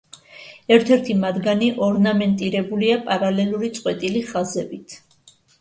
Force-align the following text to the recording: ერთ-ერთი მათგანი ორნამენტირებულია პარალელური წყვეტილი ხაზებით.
ერთ-ერთი 0.77 1.15
მათგანი 1.25 1.67
ორნამენტირებულია 1.89 2.97
პარალელური 3.11 3.73
წყვეტილი 3.77 4.25
ხაზებით. 4.33 4.99